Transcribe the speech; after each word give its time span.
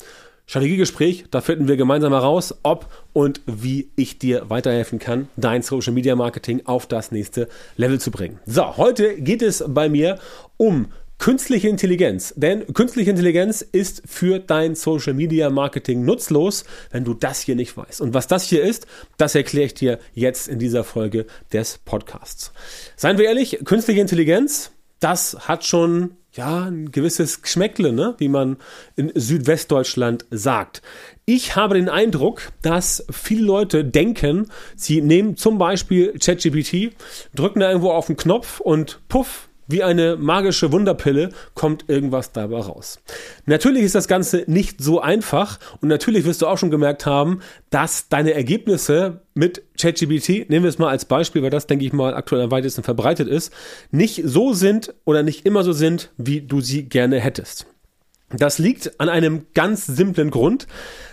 Strategiegespräch, 0.48 1.25
da 1.32 1.41
finden 1.41 1.68
wir 1.68 1.77
gemeinsam 1.77 2.14
heraus, 2.14 2.55
ob 2.64 2.88
und 3.14 3.41
wie 3.45 3.89
ich 3.95 4.20
dir 4.20 4.50
weiterhelfen 4.50 5.00
kann, 5.00 5.27
dein 5.36 5.62
Social 5.62 5.94
Media 5.94 6.16
Marketing 6.16 6.62
auf 6.66 6.85
das 6.85 7.12
nächste 7.12 7.48
Level 7.77 7.99
zu 7.99 8.12
bringen. 8.12 8.40
So, 8.45 8.77
heute 8.77 9.20
geht 9.21 9.41
es 9.41 9.63
bei 9.68 9.90
mir 9.90 10.20
um 10.58 10.88
Künstliche 11.18 11.70
Intelligenz. 11.70 12.34
Denn 12.35 12.71
künstliche 12.73 13.09
Intelligenz 13.09 13.62
ist 13.62 14.04
für 14.05 14.40
dein 14.40 14.76
Social 14.76 15.13
Media 15.13 15.49
Marketing 15.49 16.04
nutzlos, 16.04 16.66
wenn 16.91 17.05
du 17.05 17.13
das 17.13 17.40
hier 17.40 17.55
nicht 17.55 17.76
weißt. 17.77 18.02
Und 18.02 18.13
was 18.13 18.27
das 18.27 18.43
hier 18.43 18.62
ist, 18.62 18.85
das 19.18 19.34
erkläre 19.34 19.68
ich 19.68 19.73
dir 19.73 19.99
jetzt 20.13 20.48
in 20.48 20.59
dieser 20.59 20.84
Folge 20.84 21.26
des 21.54 21.77
Podcasts. 21.77 22.52
Seien 22.96 23.18
wir 23.18 23.26
ehrlich, 23.26 23.59
künstliche 23.63 24.02
Intelligenz, 24.02 24.71
das 24.99 25.48
hat 25.48 25.66
schon 25.66 26.16
ja, 26.35 26.66
ein 26.66 26.91
gewisses 26.91 27.41
Geschmäckle, 27.41 27.94
ne? 27.94 28.16
wie 28.17 28.27
man 28.27 28.57
in 28.95 29.12
Südwestdeutschland 29.16 30.26
sagt. 30.31 30.81
Ich 31.26 31.55
habe 31.55 31.76
den 31.76 31.89
Eindruck, 31.89 32.52
dass 32.62 33.05
viele 33.09 33.43
Leute 33.43 33.85
denken, 33.85 34.49
sie 34.76 35.02
nehmen 35.02 35.38
zum 35.38 35.57
Beispiel 35.57 36.17
ChatGPT, 36.20 36.95
drücken 37.34 37.62
da 37.62 37.70
irgendwo 37.70 37.91
auf 37.91 38.07
den 38.07 38.18
Knopf 38.18 38.60
und 38.60 38.99
puff, 39.07 39.49
wie 39.68 39.84
eine 39.84 40.16
magische 40.16 40.71
Wunderpille 40.71 41.30
kommt 41.54 41.90
irgendwas 41.90 42.32
dabei 42.32 42.60
raus. 42.60 42.99
Natürlich 43.46 43.84
ist 43.84 43.96
das 43.96 44.07
Ganze 44.07 44.44
nicht 44.48 44.82
so 44.82 45.02
einfach 45.02 45.60
und 45.82 45.90
natürlich 45.90 46.26
wirst 46.26 46.41
du 46.41 46.48
auch 46.48 46.57
schon 46.57 46.72
gemerkt 46.72 47.05
haben, 47.05 47.41
dass 47.70 48.10
deine 48.10 48.34
Ergebnisse 48.34 49.22
mit 49.34 49.63
ChatGPT, 49.80 50.49
nehmen 50.49 50.63
wir 50.63 50.70
es 50.70 50.80
mal 50.80 50.90
als 50.90 51.05
Beispiel, 51.05 51.44
weil 51.44 51.49
das, 51.49 51.68
denke 51.68 51.85
ich 51.85 51.94
mal, 51.94 52.13
aktuell 52.13 52.44
am 52.44 52.52
weitesten 52.52 52.84
verbreitet 52.84 53.27
ist, 53.27 53.52
nicht 53.91 54.22
so 54.24 54.54
sind 54.54 54.94
oder 55.04 55.24
nicht 55.24 55.46
immer 55.46 55.63
so 55.63 55.74
sind, 55.74 56.12
wie 56.18 56.41
du 56.41 56.62
sie 56.62 56.88
gerne 56.88 57.20
hättest. 57.20 57.68
Das 58.29 58.60
liegt 58.60 59.00
an 59.00 59.10
einem 59.10 59.48
ganz 59.54 59.85
simplen 59.85 60.32
Grund, 60.32 60.68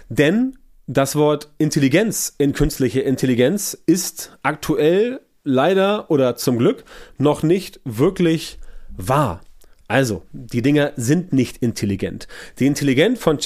denn 0.09 0.57
das 0.87 1.17
Wort 1.17 1.51
Intelligenz 1.59 2.35
in 2.39 2.53
künstliche 2.53 3.01
Intelligenz 3.01 3.79
ist 3.87 4.37
aktuell 4.43 5.21
leider 5.45 6.11
oder 6.11 6.37
zum 6.37 6.59
Glück 6.59 6.85
noch 7.19 7.43
nicht 7.43 7.81
wirklich 7.85 8.59
wahr. 8.97 9.41
Also, 9.89 10.23
die 10.33 10.63
Dinger 10.63 10.93
sind 10.97 11.33
nicht 11.33 11.59
intelligent. 11.59 12.27
Die, 12.59 12.67
Intelligenz 12.67 13.21
von 13.21 13.37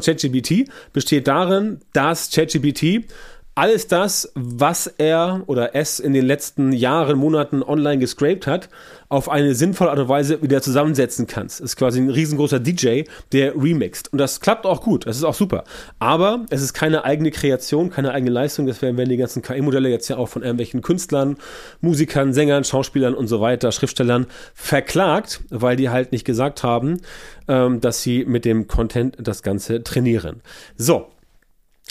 ChatGPT 0.00 0.68
besteht 0.92 1.28
darin, 1.28 1.78
dass 1.92 2.30
ChatGPT 2.30 3.06
alles 3.54 3.86
das, 3.86 4.32
was 4.34 4.86
er 4.86 5.42
oder 5.46 5.74
es 5.74 6.00
in 6.00 6.14
den 6.14 6.24
letzten 6.24 6.72
Jahren, 6.72 7.18
Monaten 7.18 7.62
online 7.62 7.98
gescraped 7.98 8.46
hat, 8.46 8.70
auf 9.10 9.28
eine 9.28 9.54
sinnvolle 9.54 9.90
Art 9.90 9.98
und 9.98 10.08
Weise 10.08 10.40
wieder 10.40 10.62
zusammensetzen 10.62 11.26
kannst. 11.26 11.60
Ist 11.60 11.76
quasi 11.76 12.00
ein 12.00 12.08
riesengroßer 12.08 12.60
DJ, 12.60 13.02
der 13.32 13.54
remixt. 13.54 14.10
Und 14.10 14.18
das 14.18 14.40
klappt 14.40 14.64
auch 14.64 14.80
gut, 14.80 15.06
das 15.06 15.18
ist 15.18 15.24
auch 15.24 15.34
super. 15.34 15.64
Aber 15.98 16.46
es 16.48 16.62
ist 16.62 16.72
keine 16.72 17.04
eigene 17.04 17.30
Kreation, 17.30 17.90
keine 17.90 18.12
eigene 18.12 18.30
Leistung. 18.30 18.66
Das 18.66 18.80
werden 18.80 18.96
die 19.06 19.18
ganzen 19.18 19.42
KI-Modelle 19.42 19.90
jetzt 19.90 20.08
ja 20.08 20.16
auch 20.16 20.30
von 20.30 20.42
irgendwelchen 20.42 20.80
Künstlern, 20.80 21.36
Musikern, 21.82 22.32
Sängern, 22.32 22.64
Schauspielern 22.64 23.12
und 23.12 23.26
so 23.26 23.42
weiter, 23.42 23.70
Schriftstellern 23.70 24.26
verklagt, 24.54 25.42
weil 25.50 25.76
die 25.76 25.90
halt 25.90 26.12
nicht 26.12 26.24
gesagt 26.24 26.62
haben, 26.62 27.02
ähm, 27.48 27.82
dass 27.82 28.02
sie 28.02 28.24
mit 28.24 28.46
dem 28.46 28.66
Content 28.66 29.16
das 29.20 29.42
Ganze 29.42 29.82
trainieren. 29.82 30.40
So, 30.78 31.11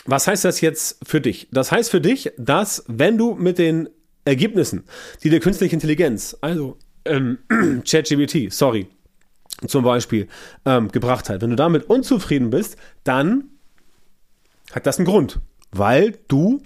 was 0.06 0.28
heißt 0.28 0.46
das 0.46 0.62
jetzt 0.62 0.98
für 1.04 1.22
dich? 1.22 1.48
Das 1.52 1.72
heißt 1.72 1.92
für 1.92 2.02
dich, 2.02 2.32
dass 2.38 2.84
wenn 2.88 3.18
du 3.18 3.36
mit 3.36 3.58
den 3.58 3.90
Ergebnissen, 4.26 4.84
die 5.24 5.30
der 5.30 5.40
künstliche 5.40 5.76
Intelligenz, 5.76 6.38
also 6.42 6.78
ähm, 7.06 7.40
ChatGPT, 7.88 8.52
sorry, 8.52 8.88
zum 9.68 9.84
Beispiel, 9.84 10.28
ähm, 10.66 10.90
gebracht 10.90 11.30
hat, 11.30 11.42
wenn 11.42 11.52
du 11.52 11.56
damit 11.56 11.90
unzufrieden 11.90 12.50
bist, 12.50 12.78
dann 13.04 13.46
hat 14.72 14.86
das 14.86 14.98
einen 14.98 15.06
Grund, 15.06 15.40
weil 15.72 16.18
du 16.28 16.62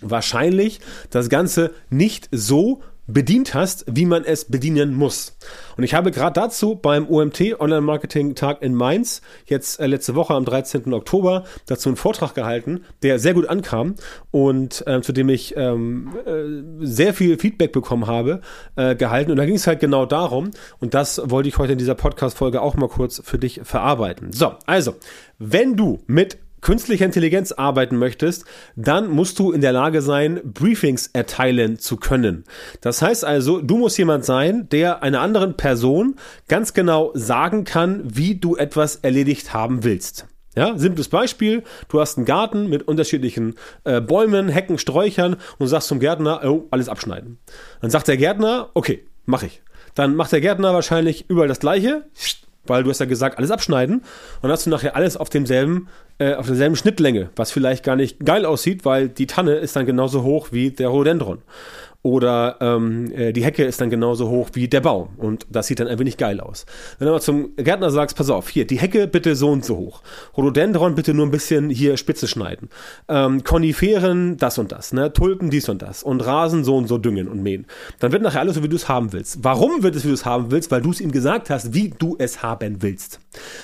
wahrscheinlich 0.00 0.80
das 1.10 1.28
Ganze 1.28 1.72
nicht 1.90 2.28
so 2.32 2.82
bedient 3.06 3.54
hast, 3.54 3.84
wie 3.88 4.06
man 4.06 4.24
es 4.24 4.46
bedienen 4.46 4.94
muss. 4.94 5.36
Und 5.76 5.84
ich 5.84 5.94
habe 5.94 6.10
gerade 6.10 6.40
dazu 6.40 6.76
beim 6.76 7.08
OMT 7.08 7.60
Online 7.60 7.80
Marketing 7.80 8.34
Tag 8.34 8.62
in 8.62 8.74
Mainz 8.74 9.20
jetzt 9.46 9.80
äh, 9.80 9.86
letzte 9.86 10.14
Woche 10.14 10.34
am 10.34 10.44
13. 10.44 10.92
Oktober 10.92 11.44
dazu 11.66 11.88
einen 11.88 11.96
Vortrag 11.96 12.34
gehalten, 12.34 12.84
der 13.02 13.18
sehr 13.18 13.34
gut 13.34 13.48
ankam 13.48 13.94
und 14.30 14.86
äh, 14.86 15.02
zu 15.02 15.12
dem 15.12 15.28
ich 15.28 15.56
ähm, 15.56 16.14
äh, 16.26 16.86
sehr 16.86 17.14
viel 17.14 17.38
Feedback 17.38 17.72
bekommen 17.72 18.06
habe, 18.06 18.40
äh, 18.76 18.94
gehalten. 18.94 19.30
Und 19.30 19.36
da 19.36 19.44
ging 19.44 19.56
es 19.56 19.66
halt 19.66 19.80
genau 19.80 20.06
darum 20.06 20.50
und 20.80 20.94
das 20.94 21.20
wollte 21.24 21.48
ich 21.48 21.58
heute 21.58 21.72
in 21.72 21.78
dieser 21.78 21.94
Podcast-Folge 21.94 22.62
auch 22.62 22.74
mal 22.74 22.88
kurz 22.88 23.20
für 23.24 23.38
dich 23.38 23.60
verarbeiten. 23.64 24.32
So, 24.32 24.54
also, 24.66 24.94
wenn 25.38 25.76
du 25.76 26.00
mit 26.06 26.38
künstlicher 26.64 27.04
Intelligenz 27.04 27.52
arbeiten 27.52 27.96
möchtest, 27.96 28.46
dann 28.74 29.08
musst 29.08 29.38
du 29.38 29.52
in 29.52 29.60
der 29.60 29.72
Lage 29.72 30.02
sein, 30.02 30.40
Briefings 30.42 31.08
erteilen 31.12 31.78
zu 31.78 31.98
können. 31.98 32.44
Das 32.80 33.02
heißt 33.02 33.24
also, 33.24 33.60
du 33.60 33.76
musst 33.76 33.98
jemand 33.98 34.24
sein, 34.24 34.68
der 34.70 35.02
einer 35.02 35.20
anderen 35.20 35.56
Person 35.56 36.16
ganz 36.48 36.72
genau 36.72 37.12
sagen 37.14 37.64
kann, 37.64 38.02
wie 38.04 38.34
du 38.34 38.56
etwas 38.56 38.96
erledigt 38.96 39.52
haben 39.52 39.84
willst. 39.84 40.26
Ja, 40.56 40.78
simples 40.78 41.08
Beispiel. 41.08 41.64
Du 41.88 42.00
hast 42.00 42.16
einen 42.16 42.26
Garten 42.26 42.68
mit 42.68 42.88
unterschiedlichen 42.88 43.56
äh, 43.84 44.00
Bäumen, 44.00 44.48
Hecken, 44.48 44.78
Sträuchern 44.78 45.36
und 45.58 45.66
sagst 45.66 45.88
zum 45.88 46.00
Gärtner, 46.00 46.40
oh, 46.44 46.66
alles 46.70 46.88
abschneiden. 46.88 47.38
Dann 47.82 47.90
sagt 47.90 48.08
der 48.08 48.16
Gärtner, 48.16 48.70
okay, 48.74 49.04
mach 49.26 49.42
ich. 49.42 49.62
Dann 49.94 50.16
macht 50.16 50.32
der 50.32 50.40
Gärtner 50.40 50.72
wahrscheinlich 50.72 51.28
überall 51.28 51.48
das 51.48 51.60
Gleiche, 51.60 52.06
weil 52.66 52.82
du 52.82 52.90
hast 52.90 53.00
ja 53.00 53.06
gesagt, 53.06 53.38
alles 53.38 53.50
abschneiden. 53.50 53.96
Und 53.96 54.04
dann 54.42 54.52
hast 54.52 54.66
du 54.66 54.70
nachher 54.70 54.96
alles 54.96 55.16
auf 55.16 55.30
demselben, 55.30 55.88
äh, 56.18 56.34
auf 56.34 56.46
derselben 56.46 56.76
Schnittlänge, 56.76 57.30
was 57.36 57.50
vielleicht 57.50 57.84
gar 57.84 57.96
nicht 57.96 58.24
geil 58.24 58.44
aussieht, 58.44 58.84
weil 58.84 59.08
die 59.08 59.26
Tanne 59.26 59.54
ist 59.54 59.76
dann 59.76 59.86
genauso 59.86 60.22
hoch 60.22 60.48
wie 60.50 60.70
der 60.70 60.88
Rhododendron. 60.88 61.42
Oder 62.04 62.58
ähm, 62.60 63.10
äh, 63.12 63.32
die 63.32 63.42
Hecke 63.42 63.64
ist 63.64 63.80
dann 63.80 63.88
genauso 63.88 64.28
hoch 64.28 64.50
wie 64.52 64.68
der 64.68 64.82
Baum. 64.82 65.14
Und 65.16 65.46
das 65.48 65.68
sieht 65.68 65.80
dann 65.80 65.88
ein 65.88 65.98
wenig 65.98 66.18
geil 66.18 66.38
aus. 66.38 66.66
Wenn 66.98 67.06
du 67.06 67.12
aber 67.12 67.22
zum 67.22 67.56
Gärtner 67.56 67.90
sagst, 67.90 68.14
pass 68.14 68.28
auf, 68.28 68.50
hier, 68.50 68.66
die 68.66 68.78
Hecke 68.78 69.08
bitte 69.08 69.34
so 69.34 69.50
und 69.50 69.64
so 69.64 69.78
hoch. 69.78 70.02
Rhododendron 70.36 70.96
bitte 70.96 71.14
nur 71.14 71.24
ein 71.24 71.30
bisschen 71.30 71.70
hier 71.70 71.96
Spitze 71.96 72.28
schneiden. 72.28 72.68
Ähm, 73.08 73.42
Koniferen 73.42 74.36
das 74.36 74.58
und 74.58 74.70
das, 74.70 74.92
ne? 74.92 75.14
Tulpen 75.14 75.48
dies 75.48 75.70
und 75.70 75.80
das. 75.80 76.02
Und 76.02 76.20
Rasen 76.20 76.62
so 76.62 76.76
und 76.76 76.88
so 76.88 76.98
düngen 76.98 77.26
und 77.26 77.42
mähen. 77.42 77.64
Dann 78.00 78.12
wird 78.12 78.20
nachher 78.20 78.40
alles 78.40 78.56
so, 78.56 78.62
wie 78.62 78.68
du 78.68 78.76
es 78.76 78.86
haben 78.86 79.14
willst. 79.14 79.38
Warum 79.42 79.82
wird 79.82 79.96
es, 79.96 80.04
wie 80.04 80.08
du 80.08 80.14
es 80.14 80.26
haben 80.26 80.50
willst? 80.50 80.70
Weil 80.70 80.82
du 80.82 80.90
es 80.90 81.00
ihm 81.00 81.10
gesagt 81.10 81.48
hast, 81.48 81.72
wie 81.72 81.88
du 81.88 82.16
es 82.18 82.42
haben 82.42 82.82
willst. 82.82 83.18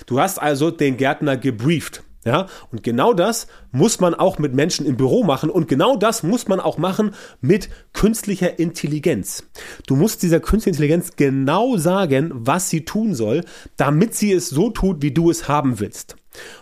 Du 0.06 0.18
hast 0.18 0.40
also 0.40 0.70
den 0.70 0.96
Gärtner 0.96 1.36
gebrieft. 1.36 2.04
Ja, 2.22 2.48
und 2.70 2.82
genau 2.82 3.14
das 3.14 3.46
muss 3.72 3.98
man 3.98 4.14
auch 4.14 4.38
mit 4.38 4.52
Menschen 4.54 4.84
im 4.84 4.98
Büro 4.98 5.24
machen 5.24 5.48
und 5.48 5.68
genau 5.68 5.96
das 5.96 6.22
muss 6.22 6.48
man 6.48 6.60
auch 6.60 6.76
machen 6.76 7.14
mit 7.40 7.70
künstlicher 7.94 8.58
Intelligenz. 8.58 9.44
Du 9.86 9.96
musst 9.96 10.22
dieser 10.22 10.38
künstlichen 10.38 10.74
Intelligenz 10.74 11.16
genau 11.16 11.78
sagen, 11.78 12.30
was 12.34 12.68
sie 12.68 12.84
tun 12.84 13.14
soll, 13.14 13.42
damit 13.78 14.14
sie 14.14 14.32
es 14.32 14.50
so 14.50 14.68
tut, 14.68 15.00
wie 15.00 15.12
du 15.12 15.30
es 15.30 15.48
haben 15.48 15.80
willst. 15.80 16.16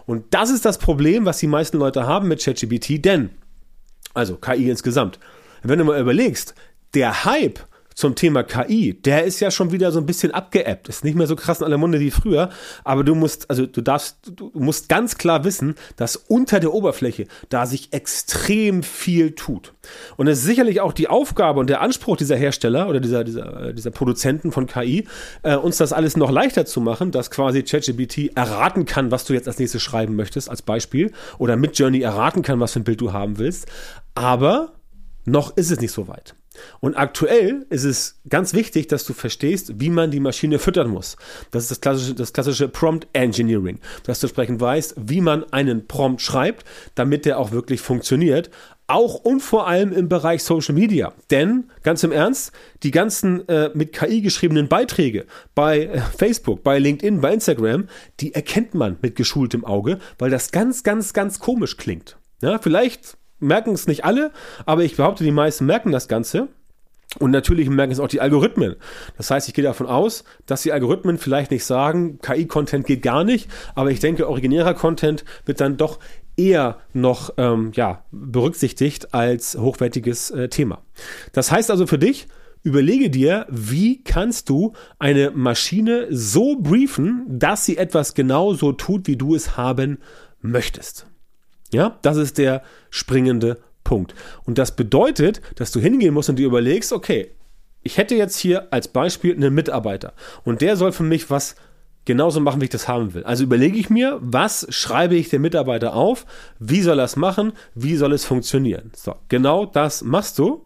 Und 0.07 0.27
das 0.31 0.51
ist 0.51 0.65
das 0.65 0.79
Problem, 0.79 1.25
was 1.25 1.39
die 1.39 1.49
meisten 1.49 1.79
Leute 1.79 2.07
haben 2.07 2.29
mit 2.29 2.41
ChatGPT, 2.41 3.05
denn, 3.05 3.31
also 4.15 4.37
KI 4.37 4.71
insgesamt, 4.71 5.19
wenn 5.65 5.81
du 5.81 5.85
mal 5.85 6.01
überlegst, 6.01 6.55
der 6.95 7.25
Hype 7.25 7.59
zum 7.99 8.15
Thema 8.15 8.45
KI, 8.45 8.95
der 8.95 9.25
ist 9.25 9.41
ja 9.41 9.51
schon 9.51 9.73
wieder 9.73 9.91
so 9.91 9.99
ein 9.99 10.07
bisschen 10.07 10.31
abgeappt. 10.31 10.89
Ist 10.89 11.03
nicht 11.03 11.17
mehr 11.17 11.27
so 11.27 11.35
krass 11.35 11.59
in 11.59 11.65
aller 11.65 11.79
Munde 11.79 11.99
wie 11.99 12.13
früher, 12.13 12.49
aber 12.85 13.03
du 13.03 13.17
musst, 13.17 13.51
also 13.51 13.67
du 13.67 13.81
darfst, 13.81 14.19
du 14.37 14.53
musst 14.55 14.89
ganz 14.89 15.19
klar 15.19 15.43
wissen, 15.43 15.75
dass 15.97 16.15
unter 16.15 16.61
der 16.61 16.73
Oberfläche 16.73 17.27
da 17.49 17.67
sich 17.67 17.93
extrem 17.93 18.85
viel 18.85 19.33
tut. 19.33 19.75
Und 20.17 20.29
es 20.29 20.39
ist 20.39 20.45
sicherlich 20.45 20.81
auch 20.81 20.93
die 20.93 21.09
Aufgabe 21.09 21.59
und 21.59 21.69
der 21.69 21.81
Anspruch 21.81 22.17
dieser 22.17 22.37
Hersteller 22.37 22.89
oder 22.89 23.01
dieser, 23.01 23.25
dieser, 23.25 23.73
dieser 23.73 23.91
Produzenten 23.91 24.53
von 24.53 24.69
KI, 24.69 25.09
äh, 25.43 25.57
uns 25.57 25.79
das 25.79 25.93
alles 25.93 26.17
noch 26.17 26.31
leichter 26.31 26.67
zu 26.67 26.81
machen, 26.81 27.11
dass 27.11 27.33
quasi 27.33 27.65
ChatGPT 27.65 28.31
erraten 28.37 28.85
kann, 28.85 29.11
was 29.11 29.25
du 29.25 29.33
jetzt 29.33 29.49
als 29.49 29.59
nächstes 29.59 29.83
schreiben 29.83 30.15
möchtest, 30.15 30.49
als 30.49 30.63
Beispiel, 30.63 31.11
oder 31.39 31.57
mit 31.57 31.77
Journey 31.77 32.03
erraten 32.03 32.43
kann, 32.43 32.61
was 32.61 32.75
für 32.75 32.79
ein 32.79 32.85
Bild 32.85 33.01
du 33.01 33.13
haben 33.13 33.39
willst. 33.39 33.67
Aber 34.15 34.75
noch 35.25 35.57
ist 35.57 35.73
es 35.73 35.81
nicht 35.81 35.91
so 35.91 36.07
weit. 36.07 36.37
Und 36.81 36.97
aktuell 36.97 37.67
ist 37.71 37.85
es 37.85 38.21
ganz 38.29 38.55
wichtig, 38.55 38.89
dass 38.89 39.05
du 39.05 39.13
verstehst, 39.13 39.81
wie 39.81 39.91
man 39.91 40.11
die 40.11 40.21
Maschine 40.21 40.59
füttern 40.59 40.89
muss. 40.89 41.17
Das 41.51 41.65
ist 41.65 41.71
das 41.71 41.81
klassische, 41.81 42.15
das 42.15 42.33
klassische 42.33 42.69
Prompt 42.69 43.09
Engineering, 43.13 43.79
dass 44.05 44.21
du 44.21 44.27
entsprechend 44.27 44.61
weißt, 44.61 44.95
wie 44.97 45.21
man 45.21 45.45
einen 45.53 45.87
Prompt 45.87 46.21
schreibt, 46.21 46.65
damit 46.95 47.25
der 47.25 47.39
auch 47.39 47.53
wirklich 47.53 47.81
funktioniert, 47.81 48.51
auch 48.89 49.17
und 49.17 49.41
vor 49.41 49.69
allem 49.69 49.93
im 49.93 50.09
Bereich 50.09 50.43
Social 50.43 50.75
Media. 50.75 51.13
Denn, 51.31 51.71
ganz 51.83 52.03
im 52.03 52.11
Ernst, 52.11 52.53
die 52.83 52.91
ganzen 52.91 53.47
äh, 53.49 53.71
mit 53.75 53.93
KI 53.93 54.23
geschriebenen 54.23 54.69
Beiträge 54.69 55.27
bei 55.55 55.85
äh, 55.85 56.01
Facebook, 56.01 56.63
bei 56.63 56.79
LinkedIn, 56.79 57.21
bei 57.21 57.35
Instagram, 57.35 57.87
die 58.21 58.35
erkennt 58.35 58.75
man 58.75 58.97
mit 59.03 59.15
geschultem 59.15 59.65
Auge, 59.65 59.99
weil 60.19 60.31
das 60.31 60.51
ganz, 60.53 60.83
ganz, 60.83 61.13
ganz 61.13 61.39
komisch 61.39 61.77
klingt. 61.77 62.17
Ja, 62.41 62.59
vielleicht 62.59 63.18
merken 63.41 63.73
es 63.73 63.87
nicht 63.87 64.05
alle, 64.05 64.33
aber 64.67 64.85
ich 64.85 64.97
behaupte, 64.97 65.25
die 65.25 65.31
meisten 65.31 65.67
merken 65.67 65.93
das 65.93 66.09
Ganze. 66.09 66.49
Und 67.19 67.31
natürlich 67.31 67.71
merken 67.71 67.93
es 67.93 68.01
auch 68.01 68.09
die 68.09 68.21
Algorithmen. 68.21 68.77
Das 69.17 69.31
heißt, 69.31 69.49
ich 69.49 69.55
gehe 69.55 69.65
davon 69.65 69.87
aus, 69.87 70.25
dass 70.45 70.63
die 70.63 70.73
Algorithmen 70.73 71.17
vielleicht 71.17 71.51
nicht 71.51 71.65
sagen, 71.65 72.19
KI-Content 72.21 72.87
geht 72.87 73.01
gar 73.01 73.25
nicht, 73.25 73.51
aber 73.75 73.91
ich 73.91 74.01
denke, 74.01 74.29
originärer 74.29 74.75
Content 74.75 75.25
wird 75.47 75.61
dann 75.63 75.79
doch 75.79 75.99
eher 76.37 76.79
noch 76.93 77.35
ähm, 77.37 77.73
ja, 77.75 78.05
berücksichtigt 78.13 79.15
als 79.15 79.57
hochwertiges 79.59 80.31
äh, 80.31 80.49
Thema. 80.49 80.83
Das 81.33 81.51
heißt 81.51 81.71
also 81.71 81.87
für 81.87 81.99
dich, 81.99 82.29
überlege 82.63 83.11
dir, 83.11 83.47
wie 83.51 84.03
kannst 84.05 84.49
du 84.49 84.75
eine 84.99 85.31
Maschine 85.31 86.07
so 86.11 86.57
briefen, 86.57 87.25
dass 87.27 87.65
sie 87.65 87.77
etwas 87.77 88.15
genau 88.15 88.55
so 88.55 88.73
tut, 88.73 89.07
wie 89.07 89.17
du 89.17 89.35
es 89.35 89.57
haben 89.57 89.99
möchtest. 90.41 91.08
Ja, 91.73 91.99
das 92.03 92.17
ist 92.17 92.39
der 92.39 92.63
springende 92.91 93.59
Punkt. 93.85 94.15
Und 94.45 94.59
das 94.59 94.77
bedeutet, 94.77 95.41
dass 95.57 95.71
du 95.71 95.81
hingehen 95.81 96.15
musst 96.15 96.29
und 96.29 96.37
dir 96.37 96.47
überlegst, 96.47 96.93
okay, 96.93 97.33
ich 97.83 97.97
hätte 97.97 98.15
jetzt 98.15 98.39
hier 98.39 98.73
als 98.73 98.89
Beispiel 98.89 99.35
einen 99.35 99.55
Mitarbeiter 99.55 100.13
und 100.45 100.61
der 100.61 100.77
soll 100.77 100.93
für 100.93 101.05
mich 101.05 101.31
was 101.31 101.55
genauso 102.05 102.41
machen, 102.41 102.61
wie 102.61 102.65
ich 102.65 102.71
das 102.71 102.89
haben 102.89 103.13
will. 103.15 103.25
Also 103.25 103.45
überlege 103.45 103.79
ich 103.79 103.91
mir, 103.91 104.19
was 104.21 104.67
schreibe 104.71 105.15
ich 105.15 105.29
dem 105.29 105.43
Mitarbeiter 105.43 105.95
auf, 105.95 106.27
wie 106.59 106.81
soll 106.81 106.99
er 106.99 107.05
es 107.05 107.17
machen, 107.17 107.53
wie 107.75 107.97
soll 107.97 108.13
es 108.13 108.25
funktionieren. 108.25 108.91
So, 108.97 109.15
genau 109.29 109.67
das 109.67 110.03
machst 110.03 110.39
du 110.39 110.65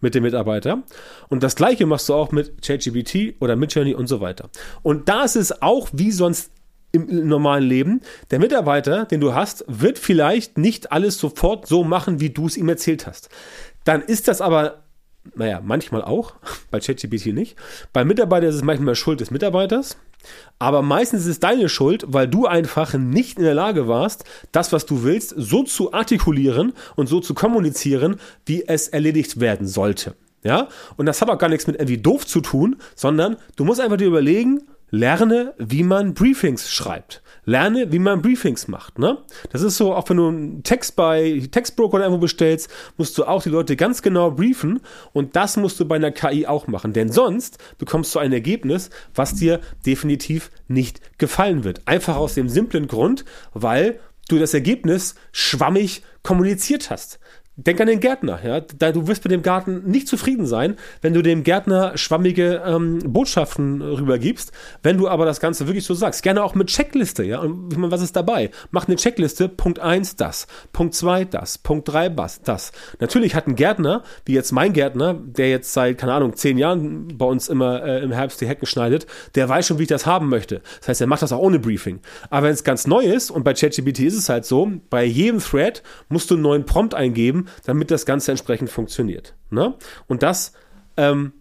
mit 0.00 0.14
dem 0.14 0.24
Mitarbeiter. 0.24 0.82
Und 1.28 1.42
das 1.42 1.56
gleiche 1.56 1.86
machst 1.86 2.08
du 2.08 2.14
auch 2.14 2.32
mit 2.32 2.62
ChatGPT 2.62 3.40
oder 3.40 3.56
Midjourney 3.56 3.94
und 3.94 4.08
so 4.08 4.20
weiter. 4.20 4.50
Und 4.82 5.08
da 5.08 5.24
ist 5.24 5.36
es 5.36 5.62
auch 5.62 5.88
wie 5.92 6.10
sonst 6.10 6.50
im 6.92 7.26
normalen 7.26 7.64
Leben. 7.64 8.00
Der 8.30 8.38
Mitarbeiter, 8.38 9.06
den 9.06 9.20
du 9.20 9.34
hast, 9.34 9.64
wird 9.66 9.98
vielleicht 9.98 10.58
nicht 10.58 10.92
alles 10.92 11.18
sofort 11.18 11.66
so 11.66 11.84
machen, 11.84 12.20
wie 12.20 12.30
du 12.30 12.46
es 12.46 12.56
ihm 12.56 12.68
erzählt 12.68 13.06
hast. 13.06 13.28
Dann 13.84 14.02
ist 14.02 14.28
das 14.28 14.40
aber, 14.40 14.84
naja, 15.34 15.60
manchmal 15.64 16.02
auch, 16.02 16.34
bei 16.70 16.80
ChatGPT 16.80 17.26
nicht. 17.26 17.56
Beim 17.92 18.06
Mitarbeiter 18.06 18.48
ist 18.48 18.56
es 18.56 18.62
manchmal 18.62 18.94
Schuld 18.94 19.20
des 19.20 19.30
Mitarbeiters, 19.30 19.96
aber 20.58 20.82
meistens 20.82 21.22
ist 21.22 21.28
es 21.28 21.40
deine 21.40 21.68
Schuld, 21.68 22.04
weil 22.06 22.28
du 22.28 22.46
einfach 22.46 22.94
nicht 22.94 23.38
in 23.38 23.44
der 23.44 23.54
Lage 23.54 23.88
warst, 23.88 24.24
das, 24.52 24.72
was 24.72 24.86
du 24.86 25.02
willst, 25.02 25.34
so 25.36 25.64
zu 25.64 25.92
artikulieren 25.92 26.74
und 26.94 27.08
so 27.08 27.20
zu 27.20 27.34
kommunizieren, 27.34 28.20
wie 28.46 28.66
es 28.68 28.88
erledigt 28.88 29.40
werden 29.40 29.66
sollte. 29.66 30.14
Ja, 30.44 30.68
und 30.96 31.06
das 31.06 31.20
hat 31.22 31.30
auch 31.30 31.38
gar 31.38 31.48
nichts 31.48 31.68
mit 31.68 31.76
irgendwie 31.76 31.98
doof 31.98 32.26
zu 32.26 32.40
tun, 32.40 32.76
sondern 32.96 33.36
du 33.54 33.64
musst 33.64 33.80
einfach 33.80 33.96
dir 33.96 34.08
überlegen, 34.08 34.62
lerne, 34.92 35.54
wie 35.58 35.82
man 35.82 36.14
Briefings 36.14 36.70
schreibt. 36.70 37.22
Lerne, 37.44 37.90
wie 37.90 37.98
man 37.98 38.22
Briefings 38.22 38.68
macht. 38.68 38.98
Ne? 38.98 39.18
Das 39.50 39.62
ist 39.62 39.76
so, 39.76 39.94
auch 39.94 40.08
wenn 40.08 40.18
du 40.18 40.28
einen 40.28 40.62
Text 40.62 40.94
bei 40.94 41.42
Textbroker 41.50 41.94
oder 41.94 42.04
irgendwo 42.04 42.20
bestellst, 42.20 42.70
musst 42.98 43.18
du 43.18 43.24
auch 43.24 43.42
die 43.42 43.48
Leute 43.48 43.74
ganz 43.74 44.02
genau 44.02 44.30
briefen 44.30 44.80
und 45.12 45.34
das 45.34 45.56
musst 45.56 45.80
du 45.80 45.86
bei 45.86 45.96
einer 45.96 46.12
KI 46.12 46.46
auch 46.46 46.68
machen. 46.68 46.92
Denn 46.92 47.10
sonst 47.10 47.58
bekommst 47.78 48.14
du 48.14 48.20
ein 48.20 48.32
Ergebnis, 48.32 48.90
was 49.14 49.34
dir 49.34 49.60
definitiv 49.84 50.50
nicht 50.68 51.18
gefallen 51.18 51.64
wird. 51.64 51.80
Einfach 51.88 52.16
aus 52.16 52.34
dem 52.34 52.48
simplen 52.48 52.86
Grund, 52.86 53.24
weil 53.54 53.98
du 54.28 54.38
das 54.38 54.54
Ergebnis 54.54 55.14
schwammig 55.32 56.02
kommuniziert 56.22 56.90
hast. 56.90 57.18
Denk 57.56 57.82
an 57.82 57.86
den 57.86 58.00
Gärtner, 58.00 58.40
ja. 58.42 58.60
Da, 58.60 58.92
du 58.92 59.08
wirst 59.08 59.24
mit 59.24 59.30
dem 59.30 59.42
Garten 59.42 59.82
nicht 59.84 60.08
zufrieden 60.08 60.46
sein, 60.46 60.76
wenn 61.02 61.12
du 61.12 61.20
dem 61.20 61.42
Gärtner 61.42 61.98
schwammige 61.98 62.62
ähm, 62.64 63.00
Botschaften 63.04 63.82
rübergibst. 63.82 64.52
Wenn 64.82 64.96
du 64.96 65.06
aber 65.06 65.26
das 65.26 65.38
Ganze 65.38 65.66
wirklich 65.66 65.84
so 65.84 65.92
sagst, 65.92 66.22
gerne 66.22 66.42
auch 66.44 66.54
mit 66.54 66.68
Checkliste, 66.68 67.22
ja. 67.24 67.40
Und 67.40 67.90
was 67.90 68.00
ist 68.00 68.16
dabei? 68.16 68.50
Mach 68.70 68.88
eine 68.88 68.96
Checkliste, 68.96 69.50
Punkt 69.50 69.80
1 69.80 70.16
das, 70.16 70.46
Punkt 70.72 70.94
2 70.94 71.26
das, 71.26 71.58
Punkt 71.58 71.88
3 71.88 72.08
das. 72.42 72.72
Natürlich 73.00 73.34
hat 73.34 73.46
ein 73.46 73.54
Gärtner, 73.54 74.02
wie 74.24 74.32
jetzt 74.32 74.52
mein 74.52 74.72
Gärtner, 74.72 75.12
der 75.12 75.50
jetzt 75.50 75.74
seit, 75.74 75.98
keine 75.98 76.14
Ahnung, 76.14 76.34
zehn 76.34 76.56
Jahren 76.56 77.18
bei 77.18 77.26
uns 77.26 77.50
immer 77.50 77.84
äh, 77.84 78.02
im 78.02 78.12
Herbst 78.12 78.40
die 78.40 78.48
Hecken 78.48 78.64
schneidet, 78.64 79.06
der 79.34 79.46
weiß 79.46 79.66
schon, 79.66 79.78
wie 79.78 79.82
ich 79.82 79.88
das 79.88 80.06
haben 80.06 80.30
möchte. 80.30 80.62
Das 80.80 80.88
heißt, 80.88 81.00
er 81.02 81.06
macht 81.06 81.20
das 81.20 81.32
auch 81.32 81.38
ohne 81.40 81.58
Briefing. 81.58 82.00
Aber 82.30 82.46
wenn 82.46 82.54
es 82.54 82.64
ganz 82.64 82.86
neu 82.86 83.02
ist, 83.02 83.30
und 83.30 83.44
bei 83.44 83.52
ChatGPT 83.52 84.00
ist 84.00 84.16
es 84.16 84.30
halt 84.30 84.46
so, 84.46 84.72
bei 84.88 85.04
jedem 85.04 85.38
Thread 85.38 85.82
musst 86.08 86.30
du 86.30 86.34
einen 86.34 86.44
neuen 86.44 86.64
Prompt 86.64 86.94
eingeben, 86.94 87.41
damit 87.64 87.90
das 87.90 88.06
Ganze 88.06 88.30
entsprechend 88.30 88.70
funktioniert. 88.70 89.34
Ne? 89.50 89.74
Und 90.06 90.22
das, 90.22 90.52
ähm, 90.96 91.32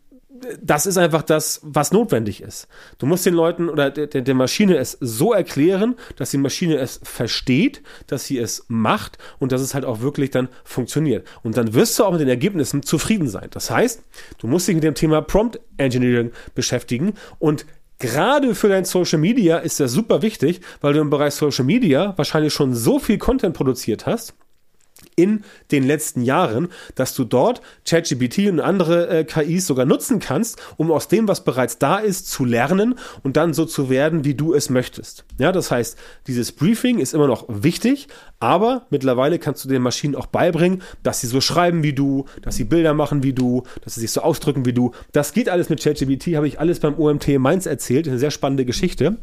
das 0.62 0.86
ist 0.86 0.98
einfach 0.98 1.22
das, 1.22 1.60
was 1.64 1.92
notwendig 1.92 2.42
ist. 2.42 2.68
Du 2.98 3.06
musst 3.06 3.26
den 3.26 3.34
Leuten 3.34 3.70
oder 3.70 3.92
der, 3.92 4.08
der 4.08 4.36
Maschine 4.36 4.78
es 4.78 4.98
so 5.00 5.34
erklären, 5.34 5.96
dass 6.16 6.32
die 6.32 6.38
Maschine 6.38 6.78
es 6.78 7.00
versteht, 7.04 7.84
dass 8.08 8.26
sie 8.26 8.40
es 8.40 8.66
macht 8.68 9.18
und 9.40 9.52
dass 9.52 9.62
es 9.62 9.74
halt 9.74 9.86
auch 9.86 10.02
wirklich 10.02 10.32
dann 10.32 10.50
funktioniert. 10.64 11.28
Und 11.44 11.58
dann 11.58 11.74
wirst 11.74 11.98
du 12.00 12.06
auch 12.06 12.12
mit 12.12 12.22
den 12.22 12.30
Ergebnissen 12.30 12.84
zufrieden 12.84 13.28
sein. 13.28 13.50
Das 13.52 13.70
heißt, 13.70 14.02
du 14.40 14.48
musst 14.48 14.68
dich 14.68 14.76
mit 14.76 14.84
dem 14.84 14.96
Thema 14.96 15.22
Prompt 15.22 15.60
Engineering 15.78 16.32
beschäftigen 16.56 17.14
und 17.40 17.66
Gerade 18.02 18.56
für 18.56 18.68
dein 18.68 18.84
Social 18.84 19.20
Media 19.20 19.60
ist 19.60 19.80
das 19.80 19.92
super 19.92 20.24
wichtig, 20.24 20.62
weil 20.82 20.94
du 20.94 21.02
im 21.02 21.12
Bereich 21.12 21.36
Social 21.36 21.66
Media 21.66 22.18
wahrscheinlich 22.18 22.52
schon 22.52 22.74
so 22.74 22.98
viel 22.98 23.20
Content 23.20 23.56
produziert 23.56 24.08
hast, 24.08 24.34
in 25.22 25.44
den 25.72 25.84
letzten 25.84 26.22
Jahren, 26.22 26.70
dass 26.96 27.14
du 27.14 27.24
dort 27.24 27.62
ChatGPT 27.88 28.50
und 28.50 28.60
andere 28.60 29.08
äh, 29.10 29.24
KIs 29.24 29.68
sogar 29.68 29.86
nutzen 29.86 30.20
kannst, 30.20 30.60
um 30.78 30.92
aus 30.92 31.08
dem, 31.08 31.28
was 31.28 31.44
bereits 31.44 31.78
da 31.78 31.98
ist, 31.98 32.30
zu 32.30 32.46
lernen 32.46 32.96
und 33.24 33.38
dann 33.38 33.54
so 33.54 33.66
zu 33.66 33.90
werden, 33.90 34.26
wie 34.26 34.34
du 34.34 34.54
es 34.54 34.70
möchtest. 34.70 35.26
Ja, 35.38 35.52
das 35.52 35.70
heißt, 35.72 35.98
dieses 36.28 36.52
Briefing 36.52 37.00
ist 37.00 37.14
immer 37.14 37.28
noch 37.28 37.46
wichtig, 37.48 38.08
aber 38.40 38.88
mittlerweile 38.90 39.38
kannst 39.38 39.64
du 39.64 39.70
den 39.70 39.84
Maschinen 39.84 40.16
auch 40.16 40.26
beibringen, 40.26 40.82
dass 41.04 41.22
sie 41.22 41.28
so 41.28 41.42
schreiben 41.42 41.84
wie 41.84 41.94
du, 41.94 42.26
dass 42.42 42.56
sie 42.56 42.64
Bilder 42.64 42.94
machen 42.96 43.22
wie 43.22 43.34
du, 43.34 43.64
dass 43.84 43.96
sie 43.96 44.02
sich 44.02 44.12
so 44.12 44.22
ausdrücken 44.22 44.66
wie 44.66 44.74
du. 44.74 44.92
Das 45.12 45.34
geht 45.34 45.48
alles 45.48 45.70
mit 45.70 45.84
ChatGPT, 45.84 46.36
habe 46.36 46.48
ich 46.48 46.60
alles 46.60 46.80
beim 46.80 46.98
OMT 46.98 47.38
Mainz 47.38 47.68
erzählt, 47.68 48.08
eine 48.08 48.18
sehr 48.18 48.32
spannende 48.32 48.66
Geschichte 48.66 49.18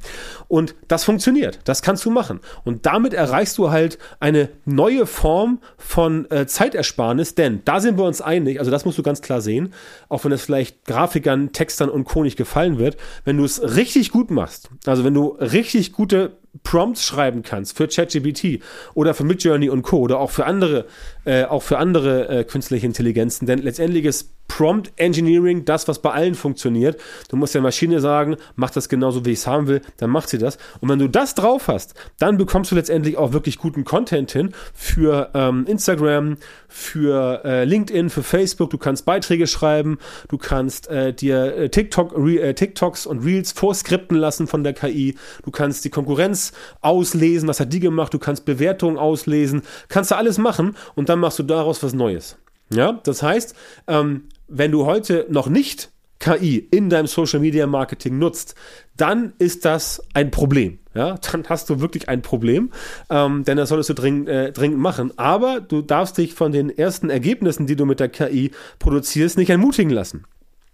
und 0.46 0.76
das 0.86 1.04
funktioniert. 1.04 1.58
Das 1.64 1.82
kannst 1.82 2.04
du 2.04 2.10
machen 2.10 2.40
und 2.64 2.86
damit 2.86 3.12
erreichst 3.12 3.58
du 3.58 3.70
halt 3.70 3.98
eine 4.20 4.50
neue 4.64 5.06
Form 5.06 5.58
von 5.88 6.30
äh, 6.30 6.46
Zeitersparnis, 6.46 7.34
denn 7.34 7.62
da 7.64 7.80
sind 7.80 7.96
wir 7.96 8.04
uns 8.04 8.20
einig, 8.20 8.58
also 8.58 8.70
das 8.70 8.84
musst 8.84 8.98
du 8.98 9.02
ganz 9.02 9.22
klar 9.22 9.40
sehen, 9.40 9.72
auch 10.10 10.22
wenn 10.22 10.32
es 10.32 10.42
vielleicht 10.42 10.84
Grafikern, 10.84 11.52
Textern 11.52 11.88
und 11.88 12.04
Co. 12.04 12.22
nicht 12.22 12.36
gefallen 12.36 12.78
wird, 12.78 12.98
wenn 13.24 13.38
du 13.38 13.44
es 13.44 13.62
richtig 13.74 14.10
gut 14.10 14.30
machst, 14.30 14.68
also 14.84 15.02
wenn 15.02 15.14
du 15.14 15.28
richtig 15.28 15.94
gute 15.94 16.36
Prompts 16.62 17.04
schreiben 17.04 17.42
kannst 17.42 17.74
für 17.74 17.88
ChatGPT 17.88 18.62
oder 18.92 19.14
für 19.14 19.24
Midjourney 19.24 19.70
und 19.70 19.80
Co. 19.80 20.00
oder 20.00 20.20
auch 20.20 20.30
für 20.30 20.44
andere, 20.44 20.84
äh, 21.24 21.44
auch 21.44 21.62
für 21.62 21.78
andere 21.78 22.28
äh, 22.28 22.44
künstliche 22.44 22.84
Intelligenzen, 22.84 23.46
denn 23.46 23.60
letztendlich 23.60 24.04
ist 24.04 24.34
Prompt 24.48 24.92
Engineering 24.96 25.64
das, 25.64 25.86
was 25.86 26.00
bei 26.00 26.10
allen 26.10 26.34
funktioniert. 26.34 27.00
Du 27.28 27.36
musst 27.36 27.54
der 27.54 27.62
Maschine 27.62 28.00
sagen, 28.00 28.36
mach 28.56 28.70
das 28.70 28.88
genauso, 28.88 29.24
wie 29.24 29.30
ich 29.30 29.38
es 29.38 29.46
haben 29.46 29.68
will, 29.68 29.82
dann 29.98 30.10
macht 30.10 30.28
sie 30.30 30.38
das. 30.38 30.58
Und 30.80 30.88
wenn 30.88 30.98
du 30.98 31.08
das 31.08 31.34
drauf 31.34 31.68
hast, 31.68 31.94
dann 32.18 32.38
bekommst 32.38 32.72
du 32.72 32.74
letztendlich 32.74 33.16
auch 33.16 33.32
wirklich 33.32 33.58
guten 33.58 33.84
Content 33.84 34.32
hin 34.32 34.54
für 34.74 35.30
ähm, 35.34 35.64
Instagram, 35.66 36.38
für 36.66 37.42
äh, 37.44 37.64
LinkedIn, 37.64 38.10
für 38.10 38.22
Facebook. 38.22 38.70
Du 38.70 38.78
kannst 38.78 39.04
Beiträge 39.04 39.46
schreiben, 39.46 39.98
du 40.28 40.38
kannst 40.38 40.88
äh, 40.88 41.12
dir 41.12 41.54
äh, 41.56 41.68
TikTok, 41.68 42.12
Re 42.16 42.40
äh, 42.40 42.54
TikToks 42.54 43.06
und 43.06 43.24
Reels 43.24 43.52
vorskripten 43.52 44.16
lassen 44.16 44.46
von 44.46 44.64
der 44.64 44.72
KI. 44.72 45.16
Du 45.44 45.50
kannst 45.50 45.84
die 45.84 45.90
Konkurrenz 45.90 46.52
auslesen, 46.80 47.48
was 47.48 47.60
hat 47.60 47.72
die 47.72 47.80
gemacht, 47.80 48.14
du 48.14 48.18
kannst 48.18 48.44
Bewertungen 48.44 48.96
auslesen, 48.96 49.62
kannst 49.88 50.10
du 50.10 50.16
alles 50.16 50.38
machen 50.38 50.76
und 50.94 51.08
dann 51.08 51.20
machst 51.20 51.38
du 51.38 51.42
daraus 51.42 51.82
was 51.82 51.92
Neues. 51.92 52.36
Ja, 52.70 53.00
das 53.04 53.22
heißt, 53.22 53.54
ähm, 53.86 54.24
wenn 54.46 54.72
du 54.72 54.86
heute 54.86 55.26
noch 55.28 55.48
nicht 55.48 55.90
KI 56.18 56.58
in 56.70 56.90
deinem 56.90 57.06
Social 57.06 57.40
Media 57.40 57.66
Marketing 57.66 58.18
nutzt, 58.18 58.54
dann 58.96 59.32
ist 59.38 59.64
das 59.64 60.02
ein 60.14 60.30
Problem. 60.30 60.80
Ja, 60.94 61.16
dann 61.30 61.44
hast 61.48 61.70
du 61.70 61.80
wirklich 61.80 62.08
ein 62.08 62.22
Problem, 62.22 62.72
ähm, 63.08 63.44
denn 63.44 63.56
das 63.56 63.68
solltest 63.68 63.90
du 63.90 63.94
dringend, 63.94 64.28
äh, 64.28 64.52
dringend 64.52 64.78
machen. 64.78 65.16
Aber 65.16 65.60
du 65.60 65.80
darfst 65.80 66.18
dich 66.18 66.34
von 66.34 66.50
den 66.50 66.76
ersten 66.76 67.08
Ergebnissen, 67.08 67.66
die 67.66 67.76
du 67.76 67.86
mit 67.86 68.00
der 68.00 68.08
KI 68.08 68.50
produzierst, 68.80 69.38
nicht 69.38 69.50
entmutigen 69.50 69.92
lassen. 69.92 70.24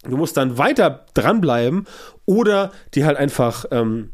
Du 0.08 0.16
musst 0.16 0.36
dann 0.36 0.56
weiter 0.56 1.06
dranbleiben 1.14 1.86
oder 2.24 2.72
die 2.94 3.04
halt 3.04 3.18
einfach 3.18 3.66
ähm, 3.70 4.10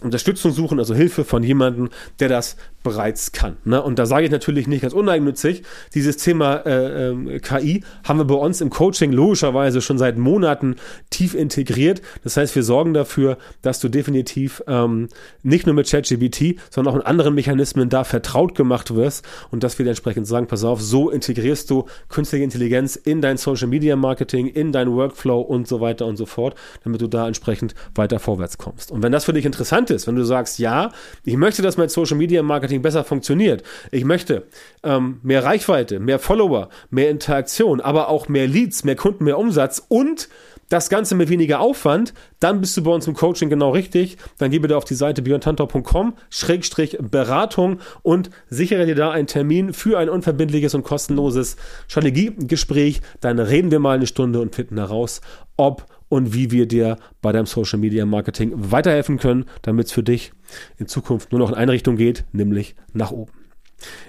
Unterstützung 0.00 0.52
suchen, 0.52 0.78
also 0.78 0.94
Hilfe 0.94 1.24
von 1.24 1.42
jemandem, 1.42 1.90
der 2.20 2.28
das 2.28 2.56
bereits 2.82 3.32
kann. 3.32 3.56
Ne? 3.64 3.82
Und 3.82 3.98
da 3.98 4.06
sage 4.06 4.24
ich 4.24 4.30
natürlich 4.30 4.66
nicht 4.66 4.82
ganz 4.82 4.94
uneigennützig, 4.94 5.62
dieses 5.94 6.16
Thema 6.16 6.56
äh, 6.66 7.10
äh, 7.10 7.38
KI 7.40 7.84
haben 8.04 8.18
wir 8.18 8.24
bei 8.24 8.34
uns 8.34 8.60
im 8.60 8.70
Coaching 8.70 9.12
logischerweise 9.12 9.80
schon 9.82 9.98
seit 9.98 10.16
Monaten 10.16 10.76
tief 11.10 11.34
integriert. 11.34 12.00
Das 12.24 12.36
heißt, 12.36 12.54
wir 12.54 12.62
sorgen 12.62 12.94
dafür, 12.94 13.36
dass 13.62 13.80
du 13.80 13.88
definitiv 13.88 14.62
ähm, 14.66 15.08
nicht 15.42 15.66
nur 15.66 15.74
mit 15.74 15.90
ChatGBT, 15.90 16.58
sondern 16.70 16.94
auch 16.94 16.98
in 17.00 17.06
anderen 17.06 17.34
Mechanismen 17.34 17.88
da 17.90 18.04
vertraut 18.04 18.54
gemacht 18.54 18.94
wirst 18.94 19.26
und 19.50 19.62
dass 19.62 19.78
wir 19.78 19.86
entsprechend 19.86 20.26
sagen, 20.26 20.46
pass 20.46 20.64
auf, 20.64 20.80
so 20.80 21.10
integrierst 21.10 21.68
du 21.70 21.86
künstliche 22.08 22.44
Intelligenz 22.44 22.96
in 22.96 23.20
dein 23.20 23.36
Social 23.36 23.68
Media 23.68 23.96
Marketing, 23.96 24.46
in 24.46 24.72
dein 24.72 24.90
Workflow 24.90 25.40
und 25.40 25.68
so 25.68 25.80
weiter 25.80 26.06
und 26.06 26.16
so 26.16 26.26
fort, 26.26 26.54
damit 26.84 27.02
du 27.02 27.08
da 27.08 27.26
entsprechend 27.26 27.74
weiter 27.94 28.18
vorwärts 28.18 28.56
kommst. 28.56 28.90
Und 28.90 29.02
wenn 29.02 29.12
das 29.12 29.24
für 29.26 29.32
dich 29.32 29.44
interessant 29.44 29.90
ist, 29.90 30.06
wenn 30.06 30.16
du 30.16 30.24
sagst, 30.24 30.58
ja, 30.58 30.92
ich 31.24 31.36
möchte, 31.36 31.60
dass 31.62 31.76
mein 31.76 31.88
Social 31.88 32.16
Media 32.16 32.42
Marketing 32.42 32.69
Marketing 32.70 32.82
besser 32.82 33.04
funktioniert. 33.04 33.62
Ich 33.90 34.04
möchte 34.04 34.44
ähm, 34.82 35.20
mehr 35.22 35.44
Reichweite, 35.44 35.98
mehr 35.98 36.18
Follower, 36.18 36.68
mehr 36.90 37.10
Interaktion, 37.10 37.80
aber 37.80 38.08
auch 38.08 38.28
mehr 38.28 38.46
Leads, 38.46 38.84
mehr 38.84 38.96
Kunden, 38.96 39.24
mehr 39.24 39.38
Umsatz 39.38 39.84
und 39.88 40.28
das 40.68 40.88
Ganze 40.88 41.16
mit 41.16 41.28
weniger 41.30 41.58
Aufwand, 41.58 42.14
dann 42.38 42.60
bist 42.60 42.76
du 42.76 42.84
bei 42.84 42.92
uns 42.92 43.08
im 43.08 43.14
Coaching 43.14 43.50
genau 43.50 43.70
richtig. 43.70 44.18
Dann 44.38 44.52
geh 44.52 44.60
bitte 44.60 44.76
auf 44.76 44.84
die 44.84 44.94
Seite 44.94 45.20
björntantau.com 45.20 46.14
Schrägstrich 46.28 46.96
Beratung 47.00 47.80
und 48.02 48.30
sichere 48.48 48.86
dir 48.86 48.94
da 48.94 49.10
einen 49.10 49.26
Termin 49.26 49.72
für 49.72 49.98
ein 49.98 50.08
unverbindliches 50.08 50.76
und 50.76 50.84
kostenloses 50.84 51.56
Strategiegespräch. 51.88 53.00
Dann 53.20 53.40
reden 53.40 53.72
wir 53.72 53.80
mal 53.80 53.96
eine 53.96 54.06
Stunde 54.06 54.40
und 54.40 54.54
finden 54.54 54.78
heraus, 54.78 55.22
ob 55.56 55.86
und 56.10 56.34
wie 56.34 56.50
wir 56.50 56.66
dir 56.66 56.98
bei 57.22 57.32
deinem 57.32 57.46
Social 57.46 57.78
Media 57.78 58.04
Marketing 58.04 58.52
weiterhelfen 58.54 59.16
können, 59.16 59.46
damit 59.62 59.86
es 59.86 59.92
für 59.92 60.02
dich 60.02 60.32
in 60.76 60.86
Zukunft 60.86 61.32
nur 61.32 61.38
noch 61.38 61.48
in 61.48 61.54
eine 61.54 61.72
Richtung 61.72 61.96
geht, 61.96 62.26
nämlich 62.32 62.74
nach 62.92 63.12
oben. 63.12 63.32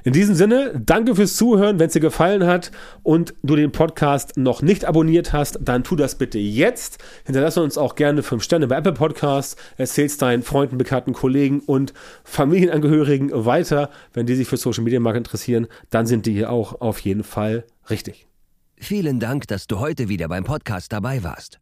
In 0.03 0.11
diesem 0.11 0.35
Sinne, 0.35 0.73
danke 0.83 1.15
fürs 1.15 1.37
Zuhören. 1.37 1.79
Wenn 1.79 1.87
es 1.87 1.93
dir 1.93 2.01
gefallen 2.01 2.45
hat 2.45 2.71
und 3.03 3.33
du 3.41 3.55
den 3.55 3.71
Podcast 3.71 4.35
noch 4.35 4.61
nicht 4.61 4.83
abonniert 4.83 5.31
hast, 5.31 5.59
dann 5.61 5.85
tu 5.85 5.95
das 5.95 6.15
bitte 6.15 6.39
jetzt. 6.39 6.97
Hinterlasse 7.25 7.61
uns 7.61 7.77
auch 7.77 7.95
gerne 7.95 8.21
5 8.23 8.43
Sterne 8.43 8.67
bei 8.67 8.75
Apple 8.75 8.91
Podcasts. 8.91 9.55
Erzähl's 9.77 10.17
deinen 10.17 10.43
Freunden, 10.43 10.77
Bekannten, 10.77 11.13
Kollegen 11.13 11.61
und 11.61 11.93
Familienangehörigen 12.25 13.29
weiter. 13.45 13.89
Wenn 14.11 14.25
die 14.25 14.35
sich 14.35 14.47
für 14.47 14.57
Social 14.57 14.83
Media 14.83 14.99
Marketing 14.99 15.21
interessieren, 15.21 15.67
dann 15.89 16.05
sind 16.05 16.25
die 16.25 16.33
hier 16.33 16.49
auch 16.49 16.81
auf 16.81 16.99
jeden 16.99 17.23
Fall 17.23 17.63
richtig. 17.89 18.27
Vielen 18.75 19.19
Dank, 19.19 19.47
dass 19.47 19.67
du 19.67 19.79
heute 19.79 20.09
wieder 20.09 20.27
beim 20.27 20.43
Podcast 20.43 20.91
dabei 20.91 21.23
warst. 21.23 21.61